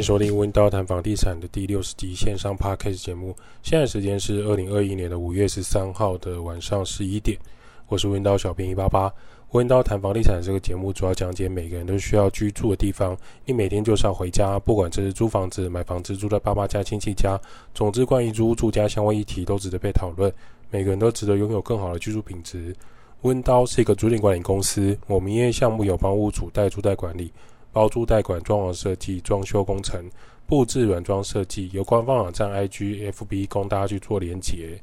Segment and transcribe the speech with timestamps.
[0.00, 3.36] 欢迎收听温叨谈房地产的第六十集线上 Podcast 节目。
[3.62, 7.38] 现在时间是二零二一年的五月十三号的晚上十一点。
[7.86, 9.12] 我是温叨小编一八八。
[9.50, 13.14] 温叨谈房地产这个节目主要讲解每个人都需要居住的地方。
[13.44, 17.38] 你每天就是要回家，不管这是租房子、买房子、住在爸妈家、亲戚家，
[17.74, 20.32] 总之关于租住家相关议题都值得被讨论。
[20.70, 22.74] 每个人都值得拥有更好的居住品质。
[23.20, 27.30] 温叨是一个租赁管理公司，我们营业项目有帮屋主代租代管理。
[27.72, 30.10] 包租代管、装潢设计、装修工程、
[30.46, 34.80] 布置软装设计，有官方网站 IG、FB 供大家去做连接。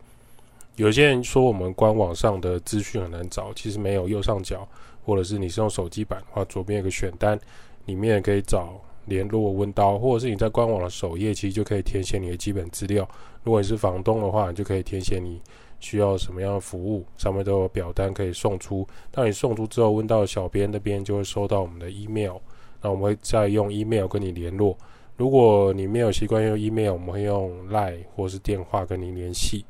[0.75, 4.07] 有些人说我们官网上的资讯很难找，其实没有。
[4.07, 4.67] 右上角
[5.03, 7.39] 或者是你是用手机版的话，左边有个选单，
[7.85, 13.09] 里面可以找联络温刀，或者是你在官网的首页，其实就可以填写你的基本资料。
[13.43, 15.41] 如果你是房东的话，你就可以填写你
[15.79, 18.87] 需要什么样的服务，上面都有表单可以送出。
[19.09, 22.37] 当你送出之后，温叨的小编那边就会收到我们的 email。
[22.81, 24.77] 那我们会再用 email 跟你联络。
[25.15, 29.65] 如果你没有习惯用 email，我们会用 line 或是电话跟你联系。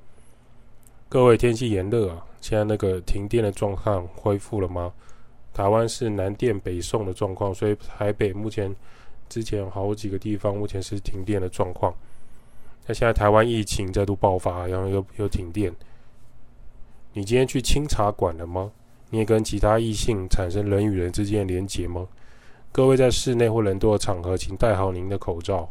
[1.10, 4.92] 各位，天气炎热啊，现在那个停电的状况恢复了吗？
[5.54, 8.76] 台湾是南电北送的状况，所以台北目前
[9.30, 11.94] 之前好几个地方目前是停电的状况。
[12.86, 15.74] 那现在台湾疫情再度爆发，然后又又停电。
[17.14, 18.72] 你今天去清茶馆了吗？
[19.10, 22.06] 你也跟其他异性产生人与人之间的连结吗？
[22.72, 25.68] 各位在室内或人多的场合，请戴好您的口罩，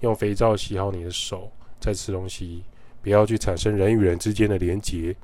[0.00, 2.62] 用肥皂洗好你的手，再吃东西，
[3.02, 5.14] 不要去产生人与人之间的连结。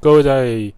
[0.00, 0.70] 各位在，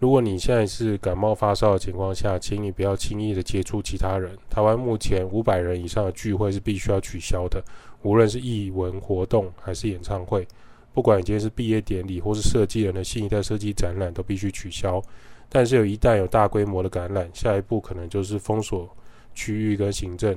[0.00, 4.36] 如果你现在是感冒发烧的情况下，请你不要轻易的接触其他人。
[4.50, 7.62] 台湾目前五百人以上的聚会是必须要取消的，
[8.02, 10.44] 无论是艺文活动还是演唱会，
[10.92, 15.00] 不管你今天是毕业典礼或是设计人的新一代设计展览，都必须取消。
[15.48, 18.88] 但是有一旦有大规模的感染，下一步可能就是封锁。
[19.34, 20.34] 区域跟行政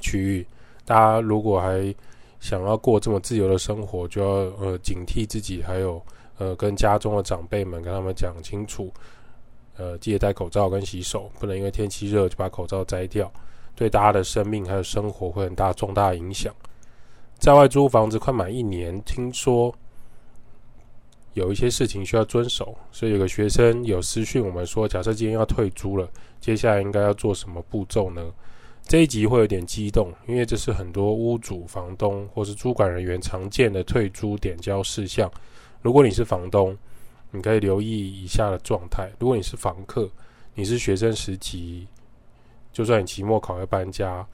[0.00, 0.46] 区域，
[0.84, 1.94] 大家如果还
[2.40, 4.28] 想要过这么自由的生活，就要
[4.58, 6.02] 呃警惕自己，还有
[6.38, 8.92] 呃跟家中的长辈们跟他们讲清楚，
[9.76, 13.32] 呃记得戴口罩跟洗手，不能因为天气热就把口罩摘掉，
[13.74, 16.54] 对大家的生命还有生活会很大重大影响。
[17.38, 19.74] 在外租房子快满一年，听说。
[21.34, 26.06] 有一些事情需要遵守，所以有个学生有私讯我们说，假设今天要退租了，
[26.42, 28.20] 接下来应该要做什么步骤呢？
[28.82, 35.30] 这一集会有点激动，因为这是很多屋主、房东或是租管人员常见的退租点交事项。
[35.82, 36.76] 如果你是房东，
[37.30, 40.10] 你可以留意以下的状态；如果你是房客，
[40.56, 41.86] 你是学生时期，
[42.72, 44.26] 就算你期末考要搬家；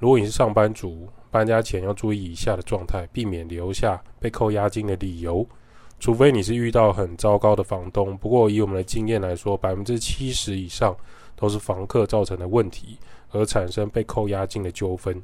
[0.00, 5.46] 如果你是上班族，搬家前要注意以下的状态，避免留下被扣押金的理由。
[6.00, 10.96] 除非你是遇到很糟糕的房东，不过以我们的经验来说，百分之七十以上
[11.38, 12.98] 都是房客造成的问题
[13.30, 15.22] 而产生被扣押金的纠纷。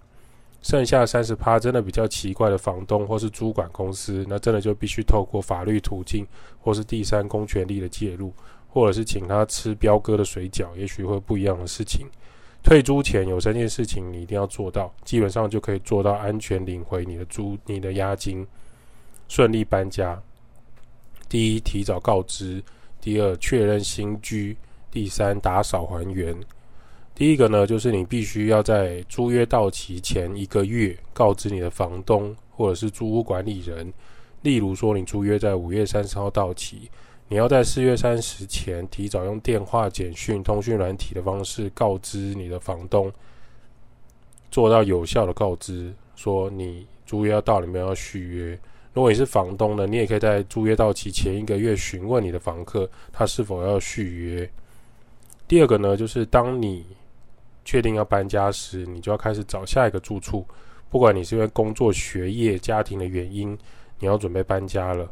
[0.62, 6.26] 剩下三十趴真的比较奇怪的房东或是租管公司，那真的就必须透过法律途径
[6.60, 8.32] 或是第三公权力的介入，
[8.68, 12.06] 或者是请他吃彪哥的水饺，也许会不一样的事情。
[12.62, 18.46] 退租前有三件事情你一定要做到，基本上就可以做到安全领回你的租、你的押金，
[19.28, 20.18] 顺利搬家。
[21.28, 22.62] 第一，提早告知；
[23.02, 24.56] 第二，确认新居；
[24.94, 26.32] 第三，打扫还原。
[27.16, 33.92] 第一个呢，就是你必须要在租约到期前一个月告知你的房东或者是租屋管理人。
[34.42, 36.88] 例如说，你租约在五月三十号到期，
[37.26, 43.10] 你要在四月三十前提早用电话、简讯、通讯软体的方式告知你的房东，
[44.52, 48.56] 做到有效的告知，说你租约要到，你们要续约。
[48.92, 54.48] 如果你是房东呢，你也可以在租约到期前一个月询问你的房客，他是否要续约。
[55.46, 56.84] 第二个呢，就是当你
[57.64, 60.46] 确定要搬家时，你就要开始找下一个住处。
[60.90, 63.56] 不管你是因为工作、学业、家庭的原因，
[63.98, 65.10] 你要准备搬家了，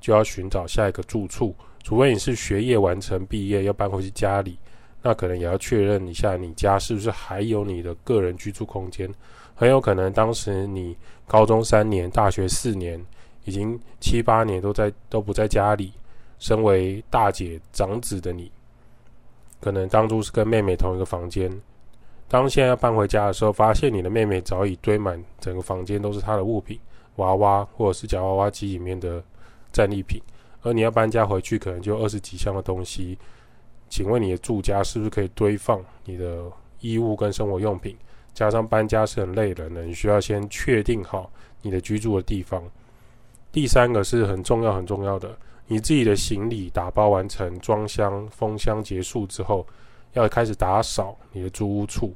[0.00, 1.54] 就要寻找下一个住处。
[1.82, 4.58] 除非你是学业完成、毕业要搬回去家里，
[5.02, 9.12] 那可能也要确认一下你家是不是还有你的个人居住空间。
[9.54, 10.96] 很有可能当时你
[11.26, 13.04] 高中三年、大学四年。
[13.46, 15.92] 已经七八年都在都不在家里，
[16.38, 18.50] 身为大姐长子的你，
[19.64, 21.50] 可能当初是跟妹妹同一个房间。
[22.28, 26.78] 当现在要搬回家的时候，发现你的妹妹早已堆满整个房间都是她的物品，
[27.16, 29.24] 娃娃或者是夹娃娃机里面的
[29.72, 30.20] 战利品，
[30.60, 33.18] 而你要搬家回去，可能就二十几箱的东西。
[33.88, 36.44] 请问你的住家是不是可以堆放你的
[36.80, 37.96] 衣物跟生活用品？
[38.34, 41.30] 加上搬家是很累人的，你需要先确定好
[41.62, 42.62] 你的居住的地方。
[43.50, 45.34] 第三个是很重要很重要的，
[45.66, 49.66] 你自己的行李打包完成、装箱、封箱结束之后，
[50.12, 52.14] 要开始打扫你的租屋处。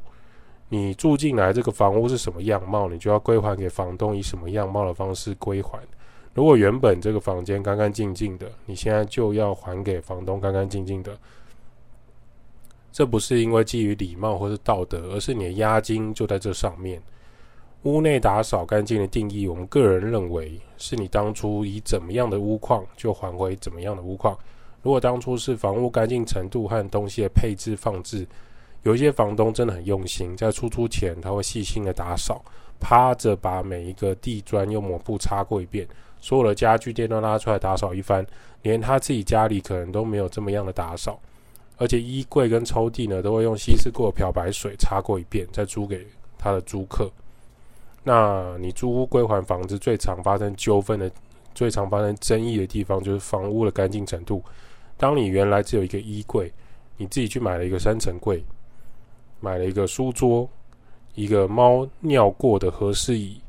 [0.69, 5.79] 你住进来这个房屋是什么样貌，你就要归还给房东以什么样貌的方式归还。
[6.35, 11.19] 如果原本这个房间干干净净的，你现在就要还给房东干干净净的。
[12.93, 17.03] 这不是因为基于礼貌或是道德，而是你的押金就在这上面。
[17.85, 24.37] 屋内打扫干净的定义，我们个人认为是你当初以怎么样的屋况就还回怎么样的屋况。
[24.83, 28.27] 如果当初是房屋干净程度和东西的配置放置，
[28.83, 32.43] 有一些房东真的很用心，在出租前他会细心的打扫，
[32.81, 35.87] 趴着把每一个地砖用抹布擦过一遍，
[36.21, 38.27] 所有的家具店都拉出来打扫一番，
[38.63, 41.21] 连他自己家里可能都没有这么样的打扫，
[41.77, 46.05] 而且衣柜跟抽屉呢都会用稀释过的漂白水擦过一遍，再租给
[46.37, 47.09] 他的租客。
[48.05, 51.11] 那你租屋归还房子最常发生纠纷的、
[51.55, 54.43] 最常发生争议的地方，就是房屋的干净程度。
[54.97, 56.50] 当你原来只有一个衣柜，
[56.97, 58.43] 你自己去买了一个三层柜，
[59.41, 60.49] 买了一个书桌，
[61.15, 63.41] 一个猫尿过的和室椅，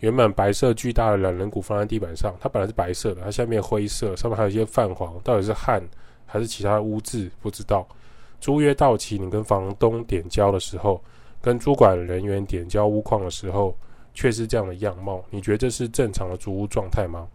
[0.00, 5.82] 原本白色巨大的懒人骨放在地板上，它本来是白色的，它下面灰色，上面还有一些泛黄，到底是汗
[6.26, 7.30] 还是其他污渍？
[7.40, 7.86] 不知道。
[8.40, 11.00] 租约到期，你跟房东点交的时候，
[11.40, 13.74] 跟主管人员点交屋况的时候。
[14.14, 17.26] 却是这样的样貌，你觉得这是正常的租屋状态吗？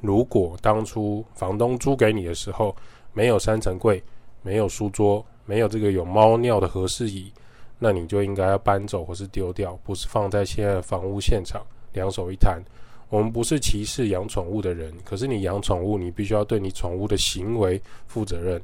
[0.00, 2.74] 如果当初房东租给你的时候，
[3.12, 4.02] 没有三层柜，
[4.42, 7.32] 没有书桌，没有这个有猫尿的合适椅，
[7.78, 11.64] 那你就应该要搬走或是丢掉，不是放在现在的房屋现场
[11.94, 12.62] 两手一摊。
[13.08, 18.60] 我们不是歧视养宠物的人，可是你养宠物，你必须要对你宠物的行为负责任，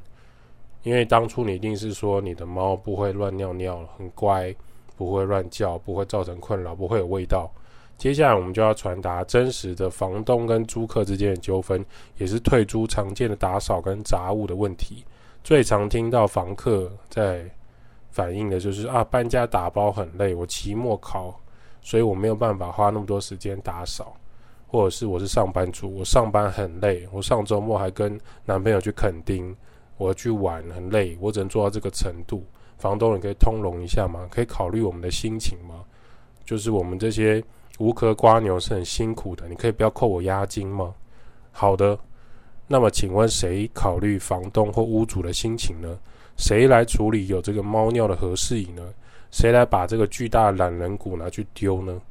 [0.83, 4.53] 因为当初你一定是说你的猫不会乱尿尿，很乖。
[5.01, 7.51] 不会乱叫，不会造成困扰，不会有味道。
[7.97, 11.83] 接下来我们就要传达真实的房东跟租客之间的纠纷，
[12.17, 15.03] 也是退租常见的打扫跟杂物的问题。
[15.43, 17.49] 最常听到房客在
[18.11, 21.35] 反映的就是啊，搬家打包很累，我期末考，
[21.81, 24.15] 所以我没有办法花那么多时间打扫，
[24.67, 29.55] 或者是我是上班族，我上班很累，我上周末还跟男朋友去垦丁，
[29.97, 32.45] 我去玩很累，我只能做到这个程度。
[32.81, 34.27] 房东，你可以通融一下吗？
[34.31, 35.75] 可以考虑我们的心情吗？
[36.43, 37.41] 就是我们这些
[37.77, 40.91] 无壳瓜牛是很辛苦的，你可以不要扣我押金吗？
[41.51, 41.97] 好的，
[42.67, 45.95] 那么请问谁考虑房东或屋主的心情呢？
[46.37, 48.81] 谁来处理有这个猫尿的和室椅呢？
[49.29, 52.01] 谁来把这个巨大的懒人骨拿去丢呢？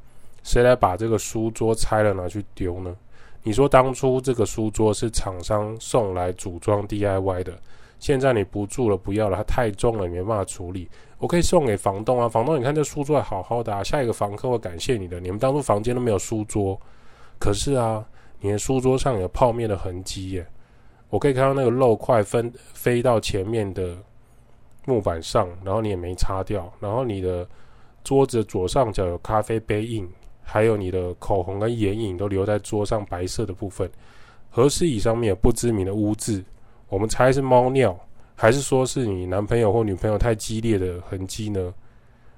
[0.41, 2.95] 谁来把这个书桌拆了拿去丢呢？
[3.43, 7.53] 你说当初这个书桌是厂商送来组装 DIY 的。
[8.01, 10.89] 现在你不住了，不要了，它太重了，你没办法处理。
[11.19, 15.19] 我可以送给房东啊，房东，你看这书桌好好的啊，下一个房客会感谢你的。
[15.19, 16.77] 你们当初房间都没有书桌，
[17.39, 18.03] 可是啊，
[18.39, 20.47] 你的书桌上有泡面的痕迹耶，
[21.11, 23.95] 我可以看到那个肉块分飞到前面的
[24.87, 27.47] 木板上，然后你也没擦掉，然后你的
[28.03, 30.09] 桌子左上角有咖啡杯印，
[30.41, 33.87] 还有你的口红跟眼影都留在桌上白色的部分，
[34.49, 36.43] 和事椅上面有不知名的污渍。
[36.91, 37.97] 我们猜是猫尿，
[38.35, 41.73] 还是说是你男朋友或女朋友太激烈的痕迹呢？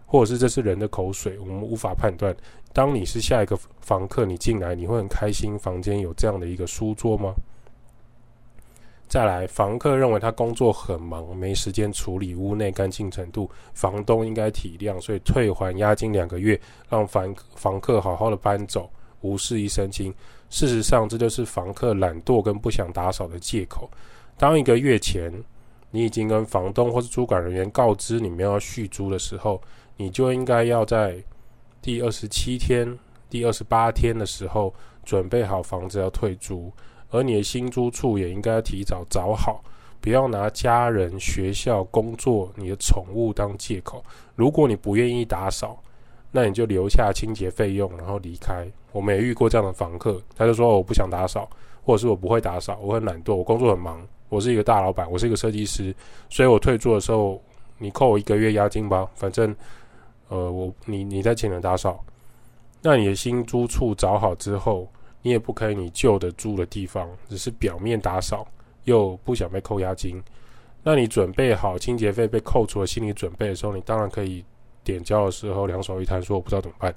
[0.06, 1.40] 或者是这是人的口水？
[1.40, 2.36] 我们无法判断。
[2.72, 7.34] 当你是下一个房客，你进来你会很开心，房间有这样的一个书桌吗？
[9.08, 18.88] 再来，房客认为他工作很忙，没时间处理屋内干净程度，房东应该体谅，所以退还押金两个月，让房房客好好的搬走，
[19.22, 20.14] 无事一身轻。
[20.52, 23.90] 事实上，这就是房客懒惰跟不想打扫的借口。
[24.38, 25.32] 当一个月前，
[25.92, 29.62] 你已经跟房东或是主管人员告知你们要续租的时候，
[29.96, 31.24] 你就应该要在
[31.82, 32.98] 第二十七天、
[33.30, 34.74] 第二十八天的时候
[35.04, 36.72] 准备好房子要退租，
[37.10, 39.64] 而你的新租处也应该提早找好，
[40.02, 44.04] 不要拿家人、学校、工作、你的宠物当借口。
[44.36, 45.82] 如果你不愿意打扫，
[46.32, 48.68] 那你就留下清洁费用，然后离开。
[48.92, 51.48] 我们也遇过这样的房客，他就说我不想打扫，
[51.84, 54.02] 或者是我不会打扫，我很懒惰，我工作很忙。
[54.34, 55.96] 我是一个大老板，我是一个设计师，
[56.28, 57.40] 所以我退租的时候，
[57.78, 59.08] 你扣我一个月押金吧。
[59.14, 59.56] 反正，
[60.28, 62.04] 呃，我你你在请人打扫，
[62.82, 68.44] 那你的新租处找好之后，你也不可以你旧的住的地方只是表面打扫，
[68.86, 70.20] 又不想被扣押金。
[70.82, 74.44] 那你准备好清洁费被扣除的心理准备的时候，你当然可以
[74.84, 76.92] 点交的时候两手一摊，说我不知道怎么办。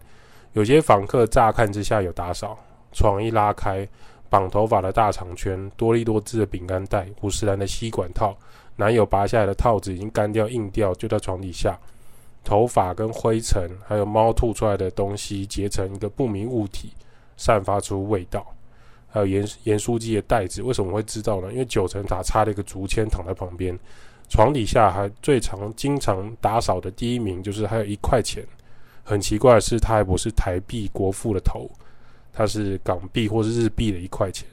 [0.55, 2.59] 有些房客乍看之下有打扫，
[2.93, 3.87] 床一拉开。
[4.29, 8.37] 绑头发的大长圈，多力多滋的饼干袋，五十岚的吸管套，
[8.77, 11.79] 男友拔下来的套子已经干掉硬掉，就在床底下。
[12.45, 16.93] 头发跟灰尘，还有猫吐出来的东西结成一个不明物体，
[17.37, 18.47] 散发出味道。
[19.09, 21.51] 还有盐盐酥鸡的袋子，为什么会知道呢？
[21.51, 23.77] 因为九层塔插了一个竹签躺在旁边。
[24.29, 28.45] 床底下还最常经常打扫的第一名就是还有一块钱。
[29.03, 31.71] 很奇怪的是，他还不是台币国父的头，
[32.37, 34.47] 它是港币或是日币的一块钱。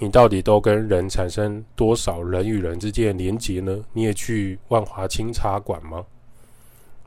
[0.00, 3.80] 你到底都跟人产生多少人与人之间的连结呢？
[3.92, 6.04] 你也去万华清茶馆吗？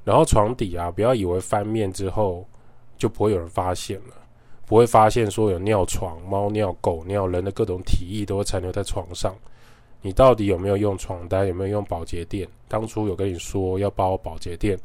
[0.06, 2.48] 然后床底啊，不要以为翻面之后
[2.98, 4.16] 就不会有人发现了，
[4.66, 9.36] 不会发现说有尿床、猫尿、狗尿、人的各种体液都会残留在床上。
[10.02, 11.46] 你到底有没有用床单？
[11.46, 12.48] 有没有用保洁垫？
[12.70, 14.80] 当初有跟你说要包保洁垫，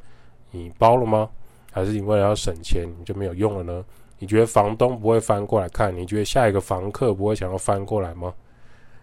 [0.50, 1.30] 你包了吗？
[1.70, 3.84] 还是你为了要省钱，你就没有用了呢？
[4.18, 5.94] 你觉得房东不会翻过来看？
[5.96, 8.32] 你觉得下一个房客不会想要翻过来吗？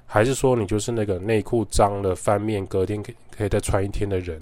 [0.06, 4.42] 还是说你就是那个内裤脏了翻面，隔天可以可以再穿一天的人？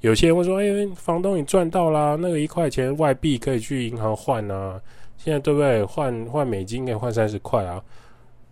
[0.00, 4.80] 有些人会说：“哎，房东你赚到啦，那个一块钱外币可以去银行换啊，
[5.16, 5.82] 现在对不对？
[5.84, 7.82] 换换美金可以换三十块啊！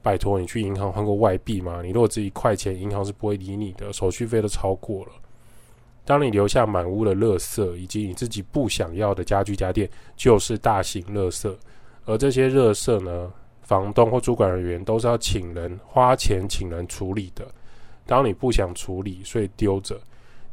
[0.03, 1.81] 拜托你去银行换过外币吗？
[1.83, 5.13] 你如果只一块钱，银行是不会理你的，手续费都超过了。”
[6.05, 11.55] 当你留下满屋的垃圾，以及你自己不想要的家具家电，就是大型垃圾。
[12.05, 13.33] 而这些垃圾呢，
[13.63, 17.47] 房东或主管人员都是要请人花钱请人处理的。
[18.07, 19.99] 当你不想处理，所以丢着。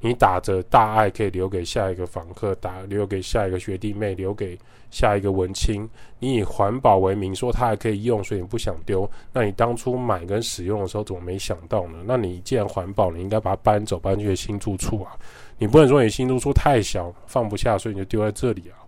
[0.01, 4.58] 你打着大爱可以留给下一个房客，打留给下一个学弟妹，留给
[4.89, 5.88] 下一个文青。
[6.17, 9.10] 你以环保为名，说它还可以用，所以你不想丢。
[9.31, 12.00] 那你当初买跟使用的时候，怎么没想到呢？
[12.05, 15.15] 那你既然环保，你应该把它搬走，搬去新住处啊。
[15.60, 18.81] 你不能说你新住处太小，放不下，所以你就丢在这里啊。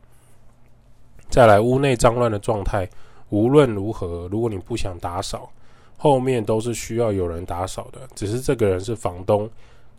[1.30, 2.90] 再来，屋内脏乱的状态，
[3.30, 5.52] 无论如何，如果你不想打扫，
[5.96, 9.48] 后面都是需要有人打扫的，只是这个人是房东。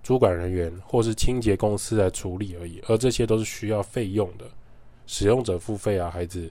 [0.04, 4.44] 主管人员或是清洁公司来处理而已，而这些都是需要费用的，
[5.06, 6.48] 使用者付费啊，孩子。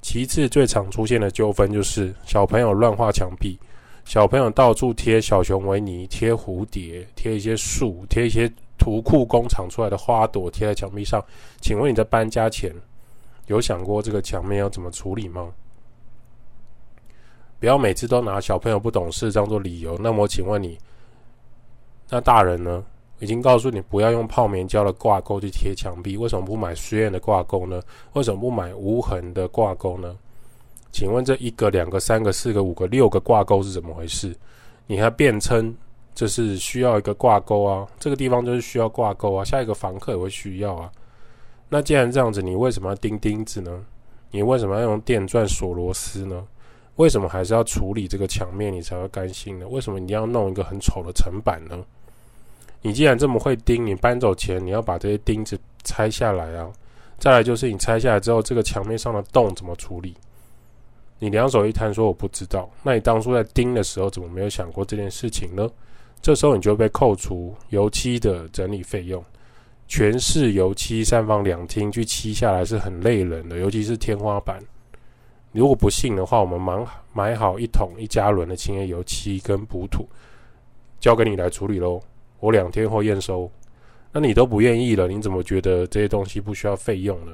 [0.00, 3.58] 其次，最常出现的纠纷就是小朋友乱画墙壁，
[4.04, 11.20] 小朋友到处贴小熊维尼、贴蝴蝶、贴一些树、贴一些图库工厂出来的花朵贴在墙壁上。
[11.60, 12.72] 请问你在搬家前
[13.48, 15.52] 有想过这个墙面要怎么处理吗？
[17.58, 19.98] 不要每次都拿小朋友不懂事当做理由。
[19.98, 20.78] 那么，请问你？
[22.10, 22.84] 那大人呢？
[23.20, 27.82] 已经告诉你不要用泡棉胶的挂钩去贴墙壁，为什么不买实验的挂钩呢？
[28.14, 30.16] 为什么不买无痕的挂钩呢？
[30.90, 34.34] 请问这一个、两个、三个、四个、五个、六个挂钩是怎么回事？
[34.86, 35.76] 你还辩称
[36.14, 37.86] 这是需要一个挂钩啊？
[37.98, 40.90] 这个地方就是需要挂钩啊，下一个房客也会需要啊。
[41.68, 43.84] 那既然这样子，你为什么要钉钉子呢？
[44.30, 46.42] 你为什么要用电钻锁螺丝呢？
[46.96, 49.68] 为什么还是要处理这个墙面你才会甘心呢？
[49.68, 51.78] 为什么你要弄一个很丑的层板呢？
[52.82, 56.70] 你既然这么会钉，你搬走前你要把这些钉子拆下来啊！
[57.18, 60.14] 再来就是你拆下来之后，这个墙面上的洞怎么处理？
[61.18, 65.68] 你两手一摊说我不知道，那你当初在钉的时候怎么没有想过这件事情呢？
[66.22, 69.22] 这时候你就被扣除油漆的整理费用，
[69.86, 74.58] 全市油漆三房两厅去漆下来是很累人的，尤其是天花板。
[75.52, 80.08] 如果不信的话，我们买买好一桶一加仑的清洁油漆跟补土，
[81.00, 82.00] 交给你来处理喽。
[82.40, 83.50] 我两天后验收，
[84.12, 87.32] 那你都不愿意了，你怎么觉得这些东西不需要费用呢？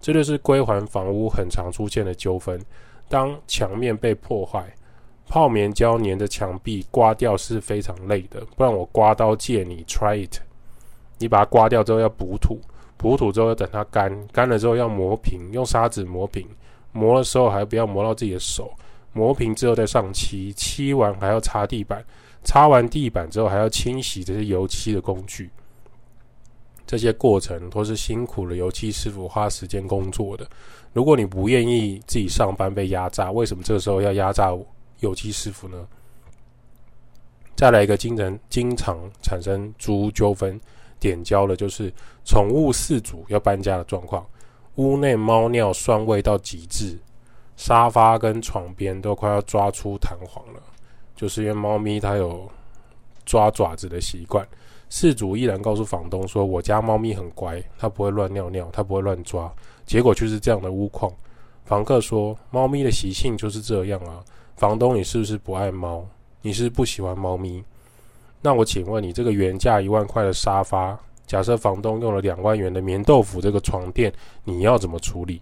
[0.00, 2.60] 这就是归还房屋很常出现的纠纷。
[3.08, 4.64] 当墙面被破坏，
[5.26, 8.40] 泡棉胶粘着墙壁，刮掉是非常累的。
[8.56, 10.38] 不然我刮刀借你 try it，
[11.18, 12.58] 你把它刮掉之后要补土，
[12.96, 16.46] 补土之后要等它干，干了之后要磨平，用砂纸磨平，
[16.92, 18.70] 磨的时候还不要磨到自己的手，
[19.12, 22.04] 磨平之后再上漆，漆完还要擦地板。
[22.44, 25.50] 擦完地板之后，还要清洗这些油漆的工具，
[26.86, 30.46] 这些过程都是辛苦的油漆师傅花时间工作的。
[30.92, 34.56] 如果你不愿意自己上班被压榨，为什么这时候要压榨
[35.00, 35.88] 油漆师傅呢？
[37.56, 40.60] 再来一个经常经常产生租屋纠纷
[41.00, 41.92] 点交的，就是
[42.24, 44.24] 宠物饲主要搬家的状况。
[44.76, 46.98] 屋内猫尿酸味到极致，
[47.56, 50.60] 沙发跟床边都快要抓出弹簧了。
[51.16, 52.50] 就是因为猫咪它有
[53.24, 54.46] 抓爪子的习惯，
[54.90, 59.52] 事主依然告诉房东说：“我家猫咪很乖，它不会乱尿尿，它不会乱抓。”
[59.86, 61.12] 结果就是这样的屋况。
[61.64, 64.22] 房客说：“猫咪的习性就是这样啊。”
[64.56, 66.06] 房东，你是不是不爱猫？
[66.42, 67.64] 你是不是不喜欢猫咪？
[68.40, 74.12] 那我请问你，这个原价一万块的沙发，假设房东用了两万元的棉豆腐这个床垫，
[74.44, 75.40] 你要怎么处理？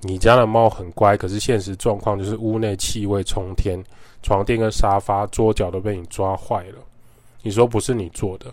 [0.00, 3.82] 你家的猫很乖，可是现实状况就是屋内气味冲天，
[4.22, 6.78] 床垫跟沙发、桌脚都被你抓坏了。
[7.42, 8.52] 你说不是你做的？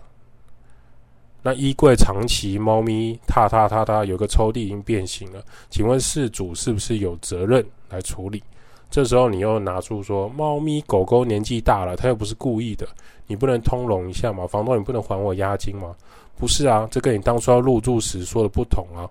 [1.43, 8.41] 那衣柜长期猫咪踏踏踏踏，有个抽屉已经变形了，请问事主是不是有责任来处理？
[8.89, 12.87] 这时候你又拿出说，猫咪狗狗年纪大了，它又不是故意的，
[13.27, 14.47] 你不能通融一下吗？
[14.47, 15.95] 房东，你不能还我押金吗？
[16.37, 19.05] 不是啊，这跟你当初要入住时说的不同啊。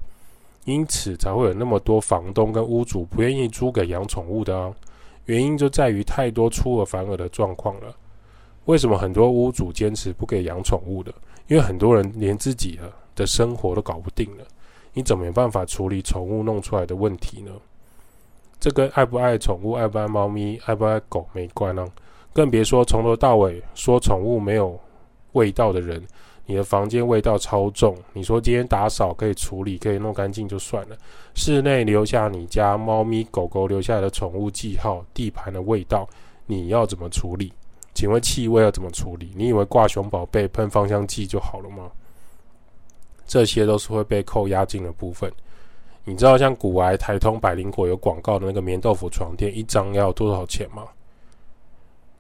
[0.65, 4.73] 因此才会有那么多房东跟屋主不愿意租给养宠物的啊。
[5.27, 7.95] 原因就在于太多出尔反尔的状况了。
[8.67, 11.13] 为什么很多屋主坚持不给养宠物的？
[11.49, 12.79] 因为很多人连自己
[13.15, 14.45] 的生活都搞不定了，
[14.93, 17.51] 你怎么没办法处理宠物弄出来的问题呢？
[18.59, 21.87] 这跟爱不爱宠物、爱不爱猫咪、爱不爱狗没关啊。
[22.33, 24.81] 更别说从头到尾说宠物没有
[25.33, 26.03] 味道的人，
[26.47, 27.97] 你的房间味道超重。
[28.13, 30.97] 你说今天打扫可以处理，可以弄干净就算了，
[31.35, 36.09] 室内留下你家猫咪狗狗留下来的宠物记号、地盘的味道，
[36.47, 37.53] 你要怎么处理？
[37.95, 39.33] 请问气味要怎么处理？
[39.37, 41.91] 你以为挂熊宝贝喷芳香剂就好了吗？
[43.27, 45.33] 这些都是会被扣押金的部分。
[46.05, 50.85] 你知道像古癌、台通、百灵果有广告的那个棉豆腐床垫，一张要多少钱吗？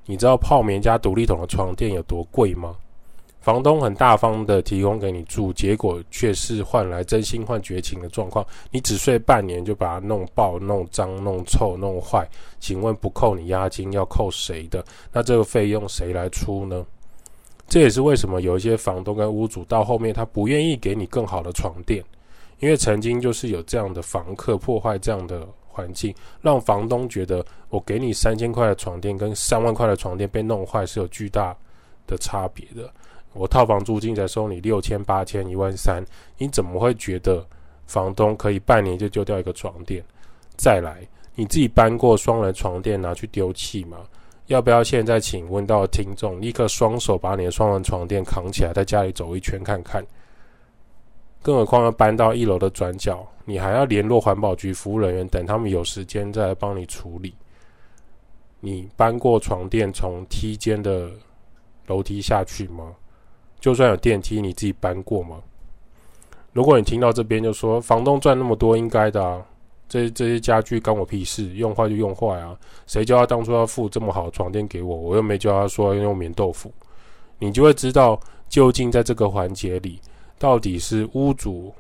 [0.07, 2.77] 你知道泡棉加独立筒的床垫有多贵吗？
[3.45, 8.43] 房东很大方的提供给你住，结果却是换来真心换绝情的状况。
[8.71, 12.27] 你只睡半年就把它弄爆、弄脏、弄臭、弄坏，
[12.59, 14.83] 请问不扣你押金要扣谁的？
[15.13, 16.87] 那这个费用谁来出呢？
[17.69, 22.03] 这也是为什么有一些房东跟屋主到后面他不愿意给你更好的床垫，
[22.61, 31.55] 因为曾经就是有这样的房客破坏这样的环境，让房东觉得我给你三千块的床垫跟三万块的床垫被弄坏是有巨大
[32.07, 32.91] 的差别的。
[33.35, 36.05] 我套房租金才收你六千、八千、一万三，
[36.39, 37.45] 你怎么会觉得
[37.87, 40.03] 房东可以半年就丢掉一个床垫？
[40.57, 43.99] 再来，你自己搬过双人床垫拿去丢弃吗？
[44.47, 50.05] 要不要现在请问到听众立刻双手把你的双人床垫扛起来，在家里走一圈看看？
[51.43, 57.35] 更何况要搬到一楼的转角，你还要联络环保局服务人员，等他们有时间再来帮你处理。
[58.61, 61.11] 你搬过床垫从梯间的
[61.87, 62.95] 楼梯下去吗？
[63.65, 65.39] 就算有电梯，你自己搬过吗？
[66.53, 69.43] 如果你听到这边就说房东赚那么多，应该的啊，
[69.89, 72.55] 这这些家具关我屁事，用坏就用坏啊，
[72.87, 76.71] 谁叫他当初要付这么好的床垫给我，我又没叫他说要用棉豆腐，
[77.39, 79.99] 你就会知道究竟在这个环节里，
[80.39, 81.73] 到底是屋主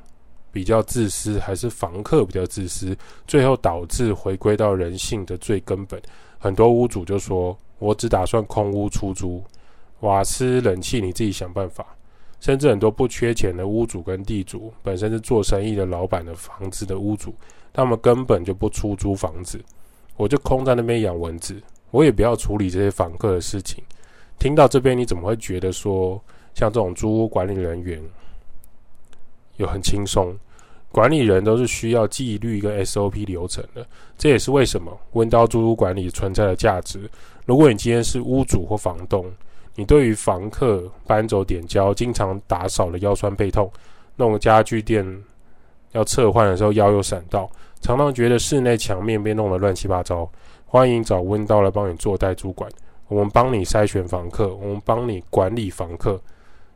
[0.50, 6.00] 比较自私，还是房客比较自私，最后导致回归到人性的最根本。
[6.38, 9.44] 很多屋主就说，我只打算空屋出租。
[10.04, 11.96] 瓦斯、冷气你自己想办法，
[12.38, 17.34] 甚至很多不缺钱的屋主跟地主，本身是做生意的老板的房子的屋主，
[17.72, 19.58] 他们根本就不出租房子，
[20.18, 23.82] 我就空在那边养蚊子，我也不要处理这些房客的事情。
[24.38, 26.22] 听到这边，你怎么会觉得说，
[26.54, 27.98] 像这种租屋管理人员
[29.56, 30.36] 有很轻松？
[30.92, 33.84] 管理人都是需要纪律跟 SOP 流程的，
[34.18, 37.10] 这也是为什么温刀租屋管理存在的价值。
[37.46, 39.32] 如果你今天是屋主或房东，
[39.74, 43.70] 你对于房客搬走点胶、经常打扫的腰酸背痛，
[44.16, 45.04] 弄家具店
[45.92, 50.30] 要撤换的时候腰又闪到，常常觉得室内墙面被弄得乱七八糟，
[50.64, 52.70] 欢迎找温刀来帮你做代租管，
[53.08, 56.20] 我们帮你筛选房客，我们帮你管理房客。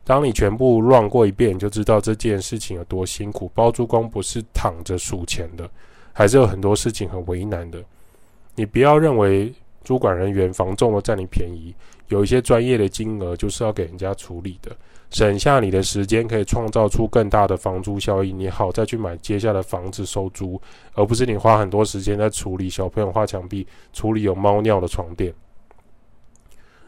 [0.03, 3.51] 当你全部乱过一遍，你就知道这件事情有多辛苦。
[3.53, 5.69] 包租公不是躺着数钱的，
[6.11, 7.79] 还是有很多事情很为难的。
[8.55, 9.53] 你不要认为
[9.89, 11.73] 租管人员、房重了占你便宜。
[12.09, 14.69] 有一些专业的金额就是要给人家处理的，
[15.09, 18.31] 省下你的时间，可以创造出更大的房租效益。
[18.31, 20.61] 你好，再去买接下来的房子收租，
[20.93, 25.33] 而不是你花很多时间在处理小朋友画墙壁、处理有猫尿的床垫。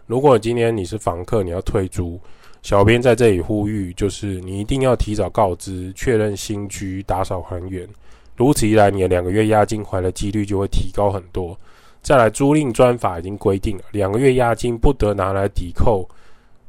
[0.06, 2.20] 如果今天你是房客，你要退租，
[2.62, 7.90] 小编在这里呼吁，就是你一定要提早告知，确认新居，打扫还原。
[8.36, 11.58] 如此一来，你的两个月押金还的几率就会提高很多。
[12.02, 16.08] 再来，租赁专法已经规定了，两个月押金不得拿来抵扣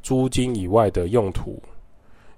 [0.03, 1.61] 租金以外的用途。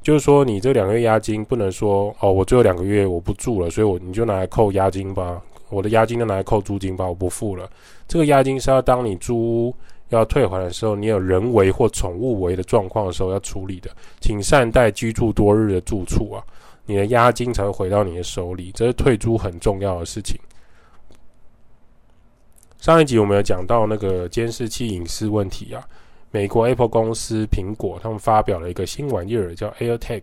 [0.00, 7.68] 就是说，你这两个月押金不能说哦，我最后两个月我不住了，所以我你就拿来扣押金吧，我的押金就拿来扣租金吧，我不付了。
[8.06, 9.74] 这个押金是要当你租屋
[10.10, 13.90] 要退还的时候，你有人为或宠物为的状况的时候要处理的。
[14.20, 16.44] 请善待居住多日的住处啊，
[16.84, 20.38] 你的押金才会回到你的手里，这是退租很重要的事情。
[22.84, 25.82] 上一集我们有讲到那个监视器隐私问题啊，
[26.30, 30.20] 美国 Apple 公司苹果他们发表了一个新玩意儿叫 AirTag，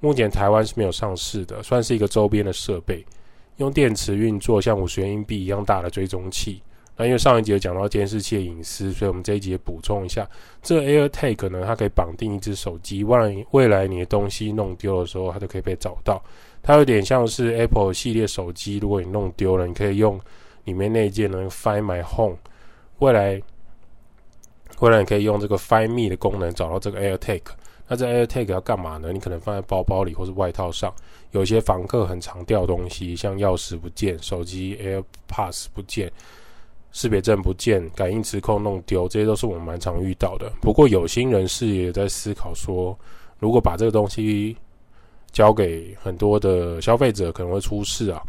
[0.00, 3.04] 目前台湾是没有上市的，算是一个周边的设备，
[3.58, 6.62] 用电池运作，像五十元硬币一样大的追踪器。
[6.96, 10.26] 那因为上一集有讲到监视器的隐私，所以我们这一集也补充一下，
[10.62, 16.24] 这个 AirTag 呢，它可以绑定一只手机，万一未来你的东西弄丢的时候，它就可以被找到。
[16.62, 20.18] 它有点像是 Apple 系列手机，如果你弄丢了，你可以用。
[20.68, 22.36] 里面那件呢，Find My Home，
[22.98, 23.40] 未来
[24.80, 27.40] 未来你可以用这个 Find Me 的功能找到这个 AirTag。
[27.86, 29.10] 那这 AirTag 要干嘛呢？
[29.14, 30.94] 你可能放在包包里或是外套上。
[31.30, 36.12] 有些房客很常掉东西，像钥匙不见、手机 AirPods 不见、
[36.92, 40.52] 识别证不见、感应磁扣弄丢，这些都是我们蛮常遇到的。
[40.60, 42.94] 不过有心人士也在思考说，
[43.38, 44.54] 如果把这个东西
[45.32, 48.22] 交给很多的消费者，可能会出事啊。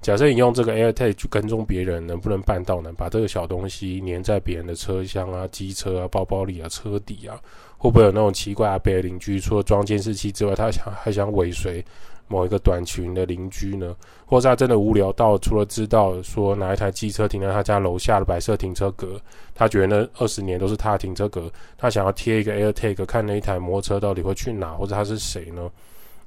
[0.00, 2.90] 假设你用这个 AirTag 去跟踪别人，能不能办到呢？
[2.96, 7.38] 把这个小东西粘在别人的车厢啊、机车啊、包包里啊、车底啊，
[7.76, 8.78] 会不会有那种奇怪啊？
[8.78, 11.84] 别的邻居，除了装监视器之外，他想还想尾随
[12.28, 13.94] 某一个短裙的邻居呢？
[14.24, 19.20] 或者他真的无聊到，除了知道说哪一台机车停在他家楼下的白色停车格，
[19.54, 25.70] 他觉得那二十年都是他的停车格，他想要贴一个 AirTag，看那一台摩托车到底会去哪，或者他是谁呢？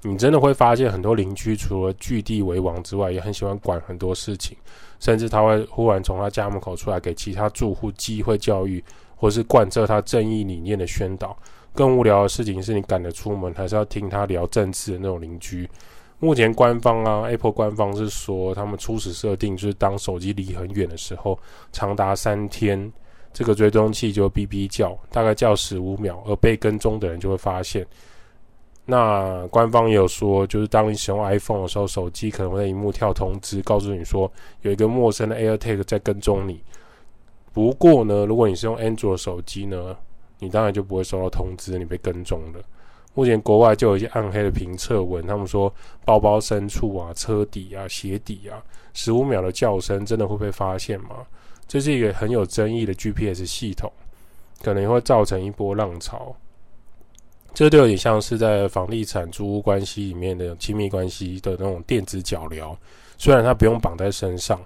[0.06, 4.58] 你真的会发现，很多邻居除了据地为王之外，也很喜欢管很多事情，
[5.00, 8.84] 甚至他会忽然从他家门口出来，给其他住户机会教育，
[9.16, 11.38] 或是贯彻他正义理念的宣导。
[11.74, 15.68] 更无聊的事情是你赶着出门，还是要听他聊政治的那种邻居。
[16.20, 21.39] 目前官方啊，Apple 官方是说，他们初始设定就是当手机离很远的时候，
[21.72, 22.92] 长达三天，
[23.34, 27.86] 这个追踪器就会哔哔叫，大概叫十五秒，而被跟踪的人就会发现。
[28.86, 34.30] 那官方也有说，就是当你使用 iPhone 的时候，手机可能会在萤幕跳通知，告诉你说
[34.62, 36.62] 有一个陌生的 AirTag 在跟踪你。
[37.54, 39.96] 不过呢，如果你是用 Android 手机呢，
[40.39, 42.60] 你当然就不会收到通知，你被跟踪了。
[43.13, 48.62] 目前国外就有一些暗黑的评测文，他们说包包深处啊、车底啊、鞋底啊，
[48.93, 51.26] 十五秒的叫声真的会被发现吗？
[51.67, 53.89] 这是一个很有争议的 GPS 系统，
[54.62, 56.36] 可能会造成一波浪潮。
[57.54, 62.76] 这就有点像是在房地产租屋关系里面的亲密关系的那种电子脚镣，
[63.18, 64.60] 虽然它不用绑在身上，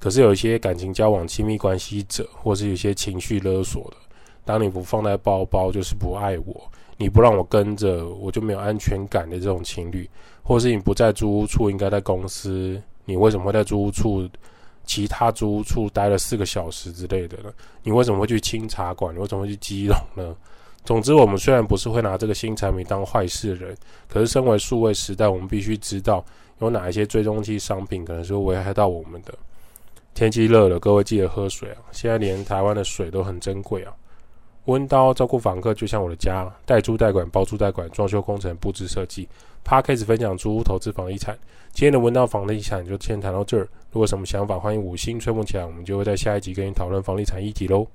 [0.00, 3.96] 可是有一些感情交往亲密关系者，或是有些情绪勒索的，
[4.44, 6.54] 当你不放在包包，就是不爱我；
[6.96, 10.10] 你不让我跟着，我就没有安全感的这种情侣，
[10.42, 14.28] 或是你不在租屋处，应该在公司，你为什么会在租屋处
[14.84, 17.52] 其他租屋处待了四个小时之类的呢？
[17.84, 19.14] 你为什么会去清茶馆？
[19.14, 20.34] 你为什么会去基隆呢？
[20.88, 23.76] 总之，我们虽然不是会拿这个新产品当坏事的人，
[24.08, 26.24] 可是身为数位时代，我们必须知道
[26.60, 29.34] 有哪一些追踪器商品可能是会危害到我们的。
[30.14, 31.76] 天气热了，各位记得喝水啊！
[31.92, 33.92] 现在连台湾的水都很珍贵啊。
[34.64, 39.28] 温刀照顾房客就像我的家，代租代管、包租代管、装修工程、布置设计。
[39.62, 41.38] Podcast 分享租屋投资房地产。
[41.70, 43.68] 今天的温刀房地产就先谈到这儿。
[43.92, 47.86] 如果什么想法，欢迎五星吹捧起来，我们就会在下一集跟你讨论房地产议题喽。